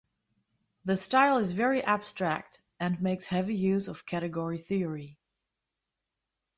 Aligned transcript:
The 0.83 0.97
style 0.97 1.37
is 1.37 1.51
very 1.51 1.83
abstract 1.83 2.59
and 2.79 2.99
makes 3.03 3.27
heavy 3.27 3.53
use 3.53 3.87
of 3.87 4.07
category 4.07 4.57
theory. 4.57 5.19